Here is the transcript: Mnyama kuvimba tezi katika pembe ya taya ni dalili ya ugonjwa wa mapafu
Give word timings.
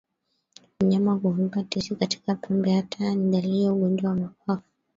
Mnyama 0.79 1.19
kuvimba 1.19 1.63
tezi 1.63 1.95
katika 1.95 2.35
pembe 2.35 2.71
ya 2.71 2.81
taya 2.81 3.15
ni 3.15 3.31
dalili 3.31 3.63
ya 3.63 3.73
ugonjwa 3.73 4.09
wa 4.11 4.15
mapafu 4.17 4.63